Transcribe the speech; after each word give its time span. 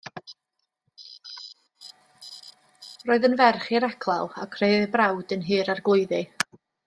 Roedd 3.09 3.29
yn 3.29 3.39
ferch 3.43 3.69
i 3.75 3.83
raglaw 3.85 4.25
ac 4.47 4.57
roedd 4.63 4.79
ei 4.79 4.89
brawd 4.97 5.37
yn 5.37 5.45
Nhŷ'r 5.47 5.73
Arglwyddi. 5.77 6.23